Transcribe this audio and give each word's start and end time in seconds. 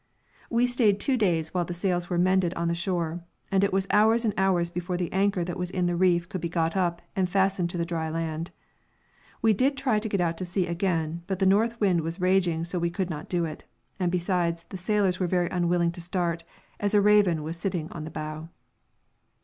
We 0.49 0.65
stayed 0.65 0.99
two 0.99 1.15
days 1.15 1.53
while 1.53 1.63
the 1.65 1.75
sails 1.75 2.09
were 2.09 2.17
mended 2.17 2.55
on 2.55 2.67
the 2.67 2.73
shore, 2.73 3.23
and 3.51 3.63
it 3.63 3.71
was 3.71 3.85
hours 3.91 4.25
and 4.25 4.33
hours 4.35 4.71
before 4.71 4.97
the 4.97 5.13
anchor 5.13 5.43
that 5.43 5.59
was 5.59 5.69
in 5.69 5.85
the 5.85 5.95
reef 5.95 6.27
could 6.27 6.41
be 6.41 6.49
got 6.49 6.75
up 6.75 7.03
and 7.15 7.29
fastened 7.29 7.69
to 7.69 7.77
the 7.77 7.85
dry 7.85 8.09
land. 8.09 8.49
We 9.43 9.53
did 9.53 9.77
try 9.77 9.99
to 9.99 10.09
get 10.09 10.19
out 10.19 10.39
to 10.39 10.43
sea 10.45 10.65
again, 10.65 11.21
but 11.27 11.37
the 11.37 11.45
north 11.45 11.79
wind 11.79 12.01
was 12.01 12.19
raging 12.19 12.65
so 12.65 12.79
we 12.79 12.89
could 12.89 13.11
not 13.11 13.29
do 13.29 13.45
it, 13.45 13.63
and, 13.99 14.11
besides, 14.11 14.63
the 14.69 14.75
sailors 14.75 15.19
were 15.19 15.27
very 15.27 15.49
unwilling 15.49 15.91
to 15.91 16.01
start, 16.01 16.43
as 16.79 16.95
a 16.95 16.99
raven 17.01 17.43
was 17.43 17.55
sitting 17.55 17.87
on 17.91 18.03
the 18.03 18.09
bow. 18.09 18.49